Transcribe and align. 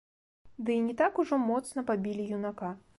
Ды 0.69 0.77
і 0.79 0.87
не 0.87 0.95
так 1.03 1.21
ужо 1.25 1.41
моцна 1.51 1.87
пабілі 1.93 2.31
юнака. 2.41 2.77